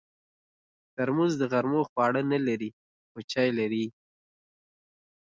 [0.95, 2.69] ترموز د غرمو خواړه نه لري،
[3.09, 3.85] خو چای لري.